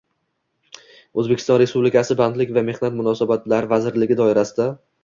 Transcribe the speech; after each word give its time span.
O‘zbekiston 1.23 1.61
Respublikasi 1.63 2.17
Bandlik 2.23 2.57
va 2.59 2.65
mehnat 2.71 2.99
munosabatlari 2.99 3.75
vazirligi 3.77 4.21
doirasida 4.25 4.73